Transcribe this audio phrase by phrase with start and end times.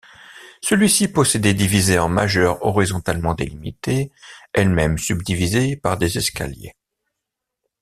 [0.63, 4.11] Celui-ci possédait divisé en majeures horizontalement délimitées,
[4.51, 6.73] elles-mêmes subdivisées par des escaliers.